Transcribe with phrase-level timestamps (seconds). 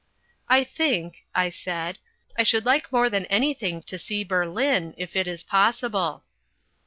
[0.49, 1.99] "I think," I said,
[2.35, 6.23] "I should like more than anything to see Berlin, if it is possible."